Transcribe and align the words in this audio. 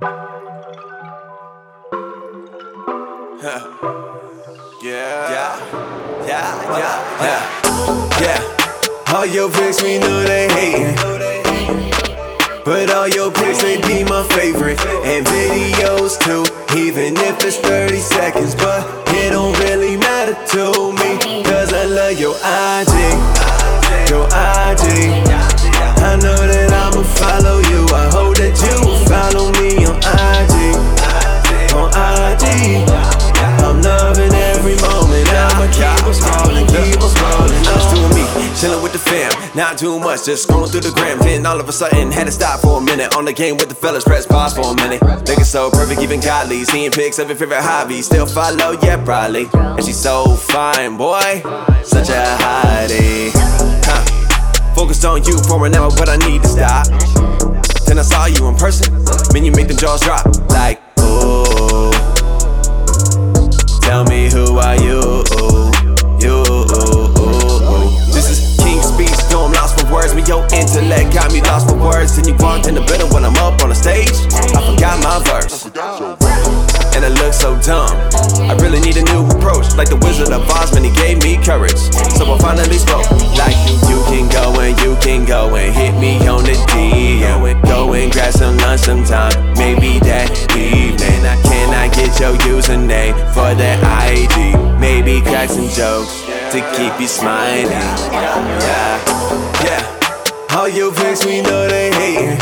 yeah. 0.00 0.10
Yeah. 4.82 5.26
Yeah. 6.24 6.46
Yeah. 6.78 7.40
Yeah. 8.20 9.14
All 9.14 9.26
your 9.26 9.50
pics, 9.50 9.82
we 9.82 9.98
know 9.98 10.22
they 10.22 10.46
hating. 10.50 10.94
But 12.64 12.90
all 12.90 13.08
your 13.08 13.32
pics, 13.32 13.62
they 13.62 13.80
be 13.80 14.04
my 14.04 14.22
favorite. 14.28 14.78
And 15.04 15.26
videos 15.26 16.16
too, 16.20 16.44
even 16.78 17.16
if 17.16 17.44
it's 17.44 17.56
30 17.56 17.98
seconds. 17.98 18.54
But 18.54 18.86
it 19.08 19.30
don't 19.30 19.58
really 19.60 19.96
matter 19.96 20.34
to 20.52 20.92
me, 20.92 21.42
cause 21.42 21.72
I 21.72 21.84
love 21.86 22.20
your 22.20 22.36
IG. 22.36 22.94
Your 24.10 24.26
IG. 24.26 25.26
I 26.00 26.14
know 26.22 26.36
that 26.36 26.72
I'ma 26.72 27.02
follow 27.02 27.58
you. 27.58 27.86
I 27.92 28.08
hope 28.12 28.36
that 28.36 28.54
you 28.62 28.87
chilling 38.60 38.82
with 38.82 38.92
the 38.92 38.98
fam. 38.98 39.30
Not 39.54 39.78
too 39.78 39.98
much, 39.98 40.26
just 40.26 40.48
scrolling 40.48 40.70
through 40.70 40.82
the 40.82 40.90
gram. 40.90 41.18
Then 41.18 41.46
all 41.46 41.60
of 41.60 41.68
a 41.68 41.72
sudden, 41.72 42.10
had 42.10 42.26
to 42.26 42.32
stop 42.32 42.60
for 42.60 42.78
a 42.78 42.80
minute. 42.80 43.14
On 43.16 43.24
the 43.24 43.32
game 43.32 43.56
with 43.56 43.68
the 43.68 43.74
fellas, 43.74 44.04
press 44.04 44.26
pause 44.26 44.54
for 44.54 44.72
a 44.72 44.74
minute. 44.74 45.00
Looking 45.02 45.44
so 45.44 45.70
perfect, 45.70 46.02
even 46.02 46.20
godly. 46.20 46.64
Seeing 46.64 46.90
pics 46.90 47.18
of 47.18 47.28
your 47.28 47.36
favorite 47.36 47.62
hobby. 47.62 48.02
Still 48.02 48.26
follow, 48.26 48.78
yeah, 48.82 49.02
probably. 49.04 49.46
And 49.52 49.84
she's 49.84 50.00
so 50.00 50.34
fine, 50.34 50.96
boy. 50.96 51.42
Such 51.84 52.10
a 52.10 52.22
hottie. 52.42 53.30
Huh. 53.84 54.74
Focused 54.74 55.04
on 55.04 55.22
you 55.24 55.38
for 55.44 55.64
an 55.66 55.74
hour, 55.74 55.90
but 55.96 56.08
I 56.08 56.16
need 56.16 56.42
to 56.42 56.48
stop. 56.48 56.86
Then 57.86 57.98
I 57.98 58.02
saw 58.02 58.26
you 58.26 58.46
in 58.48 58.56
person. 58.56 58.92
Man, 59.32 59.44
you 59.44 59.52
make 59.52 59.68
them 59.68 59.76
jaws 59.76 60.00
drop. 60.00 60.26
Like, 60.50 60.80
words. 72.36 72.66
And 72.68 72.76
in 72.76 72.82
the 72.82 72.84
building 72.84 73.08
when 73.12 73.24
I'm 73.24 73.36
up 73.40 73.62
on 73.62 73.70
the 73.70 73.74
stage. 73.74 74.12
I 74.54 74.60
forgot 74.60 75.00
my 75.00 75.22
verse. 75.24 75.66
And 76.94 77.04
it 77.04 77.14
looks 77.22 77.38
so 77.38 77.54
dumb. 77.62 77.94
I 78.50 78.56
really 78.60 78.80
need 78.80 78.96
a 78.96 79.04
new 79.04 79.24
approach. 79.28 79.72
Like 79.76 79.88
the 79.88 79.96
Wizard 79.96 80.32
of 80.32 80.48
Oz, 80.50 80.74
man, 80.74 80.84
he 80.84 80.92
gave 80.92 81.22
me 81.22 81.38
courage. 81.38 81.78
So 82.18 82.26
I 82.26 82.38
finally 82.38 82.78
spoke. 82.78 83.08
Like 83.38 83.56
you, 83.88 84.02
can 84.10 84.28
go 84.28 84.58
and 84.60 84.74
you 84.80 84.96
can 85.00 85.24
go 85.24 85.54
and 85.54 85.74
hit 85.74 85.94
me 86.00 86.18
on 86.26 86.44
the 86.44 86.56
DM. 86.74 87.62
Go 87.64 87.92
and 87.94 88.12
grab 88.12 88.32
some 88.32 88.56
lunch 88.58 88.82
sometime. 88.82 89.32
Maybe 89.54 89.98
that 90.00 90.30
evening. 90.56 91.22
I 91.24 91.36
cannot 91.42 91.94
get 91.94 92.18
your 92.18 92.34
username 92.44 93.14
for 93.32 93.54
that 93.54 93.78
ID. 93.84 94.56
Maybe 94.80 95.20
crack 95.22 95.50
some 95.50 95.68
jokes 95.68 96.22
to 96.52 96.60
keep 96.76 96.98
you 97.00 97.08
smiling. 97.08 97.70
Yeah. 97.70 99.47
All 100.68 100.74
your 100.74 100.92
pics, 100.92 101.24
we 101.24 101.40
know 101.40 101.66
they 101.66 101.90
hating. 101.92 102.36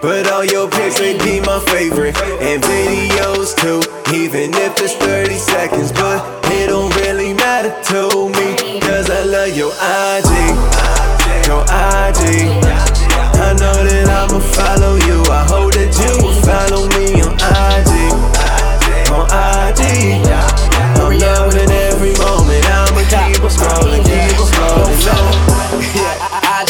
But 0.00 0.30
all 0.30 0.44
your 0.44 0.70
pics, 0.70 0.96
they 0.96 1.18
be 1.18 1.40
my 1.40 1.58
favorite. 1.58 2.16
And 2.16 2.62
videos 2.62 3.56
too, 3.56 3.82
even 4.14 4.54
if 4.54 4.80
it's 4.80 4.94
30 4.94 5.34
seconds. 5.38 5.90
But 5.90 6.24
it 6.52 6.68
don't 6.68 6.94
really 6.98 7.34
matter 7.34 7.74
to 7.90 8.28
me. 8.28 8.78
Cause 8.78 9.10
I 9.10 9.24
love 9.24 9.56
your 9.56 9.72
IG. 9.72 10.30
Your 11.48 11.64
IG. 11.64 12.61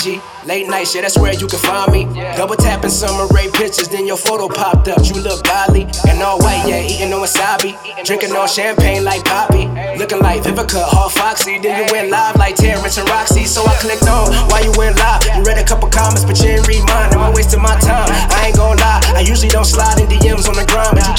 IG, 0.03 0.21
late 0.47 0.69
night 0.69 0.87
shit, 0.89 1.03
that's 1.03 1.19
where 1.19 1.33
you 1.33 1.47
can 1.47 1.59
find 1.59 1.93
me. 1.93 2.05
Double 2.37 2.57
tapping 2.57 2.91
Sommer 2.91 3.27
Ray 3.35 3.49
pictures, 3.51 3.89
then 3.89 4.07
your 4.07 4.17
photo 4.17 4.49
popped 4.49 4.89
up. 4.89 5.05
You 5.05 5.21
look 5.23 5.45
godly 5.45 5.87
and 6.09 6.23
all 6.23 6.39
white, 6.39 6.65
yeah, 6.67 6.83
eating 6.83 7.13
on 7.13 7.23
wasabi. 7.23 7.77
Drinking 8.05 8.33
on 8.33 8.49
champagne 8.49 9.05
like 9.05 9.25
Poppy. 9.25 9.67
Looking 9.99 10.21
like 10.21 10.43
Vivica, 10.43 10.83
all 10.95 11.09
Foxy. 11.09 11.59
Then 11.59 11.79
you 11.79 11.93
went 11.93 12.11
live 12.11 12.37
like 12.37 12.57
Terrence 12.57 12.99
and 12.99 13.09
Rocsi. 13.09 13.47
So 13.47 13.65
I 13.65 13.75
clicked 13.79 14.09
on 14.09 14.33
why 14.51 14.61
you 14.61 14.73
went 14.77 14.97
live. 14.99 15.23
You 15.37 15.43
read 15.43 15.59
a 15.59 15.65
couple 15.65 15.89
comments, 15.89 16.25
but 16.25 16.39
you 16.39 16.57
didn't 16.57 16.67
read 16.67 16.83
mine. 16.87 17.12
Am 17.15 17.21
I 17.21 17.31
wasting 17.31 17.62
my 17.62 17.79
time? 17.81 18.09
I 18.11 18.49
ain't 18.49 18.57
gon' 18.57 18.77
lie, 18.79 19.01
I 19.15 19.21
usually 19.21 19.51
don't 19.51 19.67
slide 19.67 20.01
in 20.01 20.09
the 20.09 20.22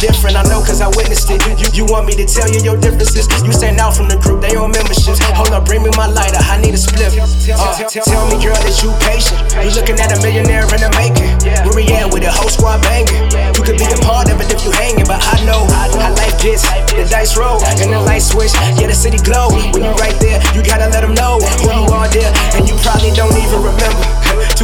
different. 0.03 0.36
I 0.36 0.44
know 0.52 0.59
cause 0.59 0.84
I 0.84 0.91
witnessed 1.00 1.31
it. 1.31 1.40
You, 1.56 1.68
you 1.72 1.84
want 1.88 2.03
me 2.03 2.14
to 2.19 2.28
tell 2.28 2.52
you 2.52 2.59
your 2.59 2.75
differences? 2.75 3.31
You 3.40 3.56
stand 3.56 3.80
out 3.80 3.96
from 3.96 4.12
the 4.12 4.19
group, 4.19 4.44
they 4.44 4.59
on 4.59 4.75
memberships. 4.75 5.24
Hold 5.40 5.56
up, 5.56 5.64
bring 5.64 5.80
me 5.80 5.91
my 5.96 6.12
lighter, 6.12 6.44
I 6.44 6.59
need 6.59 6.75
a 6.75 6.81
split. 6.81 7.16
Uh, 7.16 7.72
tell 7.88 8.28
me, 8.28 8.36
girl, 8.44 8.59
that 8.59 8.75
you 8.84 8.92
patient. 9.08 9.40
You 9.63 9.72
looking 9.72 9.96
at 10.03 10.12
a 10.12 10.19
millionaire 10.19 10.68
in 10.68 10.84
the 10.84 10.92
making. 11.00 11.31
Where 11.63 11.72
we 11.72 11.88
at 11.96 12.12
with 12.12 12.28
the 12.28 12.31
whole 12.36 12.52
squad 12.52 12.84
banging? 12.84 13.31
You 13.56 13.63
could 13.63 13.80
be 13.80 13.88
a 13.88 14.00
part 14.03 14.28
of 14.28 14.44
it 14.44 14.52
if 14.52 14.68
you 14.68 14.75
hanging, 14.75 15.08
but 15.08 15.24
I 15.24 15.40
know 15.47 15.63
how 15.72 16.12
life 16.19 16.33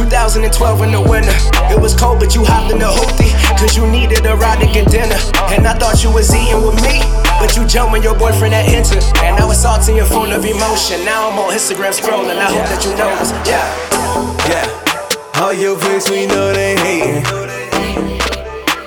2012 0.00 0.48
in 0.80 0.92
the 0.92 1.00
winter, 1.00 1.36
it 1.68 1.78
was 1.78 1.92
cold, 1.92 2.18
but 2.18 2.34
you 2.34 2.42
hopped 2.42 2.72
in 2.72 2.78
the 2.78 2.88
hoopty, 2.88 3.36
cause 3.60 3.76
you 3.76 3.84
needed 3.86 4.24
a 4.24 4.34
ride 4.34 4.56
to 4.56 4.66
get 4.72 4.88
dinner. 4.88 5.20
And 5.52 5.68
I 5.68 5.76
thought 5.76 6.00
you 6.02 6.10
was 6.10 6.32
eating 6.32 6.64
with 6.64 6.80
me, 6.80 7.04
but 7.36 7.52
you 7.52 7.68
jumped 7.68 7.92
when 7.92 8.02
your 8.02 8.16
boyfriend 8.16 8.54
had 8.54 8.64
entered. 8.72 9.04
And 9.20 9.36
I 9.36 9.44
was 9.44 9.60
salting 9.60 9.96
your 9.96 10.06
phone 10.08 10.32
of 10.32 10.42
emotion. 10.42 11.04
Now 11.04 11.28
I'm 11.28 11.38
on 11.38 11.52
Instagram 11.52 11.92
scrolling. 11.92 12.40
I 12.40 12.48
hope 12.48 12.64
that 12.72 12.80
you 12.80 12.96
notice. 12.96 13.36
Yeah. 13.44 13.60
Yeah, 14.48 14.64
all 15.36 15.52
your 15.52 15.76
pics, 15.78 16.08
we 16.08 16.24
know 16.24 16.50
they 16.52 16.76
hating. 16.80 17.20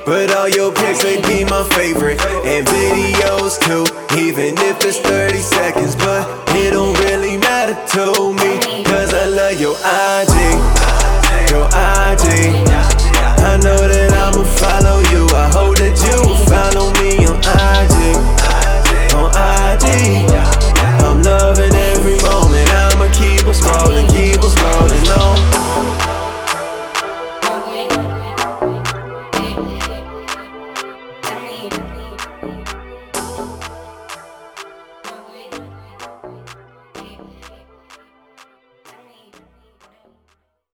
But 0.05 0.35
all 0.35 0.49
your 0.49 0.73
pics, 0.73 1.03
they 1.03 1.21
be 1.21 1.45
my 1.45 1.63
favorite. 1.77 2.19
And 2.43 2.65
videos 2.65 3.61
too, 3.61 3.85
even 4.17 4.57
if 4.57 4.83
it's 4.83 4.97
30 4.97 5.37
seconds. 5.37 5.95
But 5.95 6.27
it 6.57 6.71
don't 6.71 6.97
really 7.05 7.37
matter 7.37 7.77
to 7.93 8.33
me. 8.33 8.83
Cause 8.83 9.13
I 9.13 9.25
love 9.25 9.61
your 9.61 9.77
IG. 9.77 10.32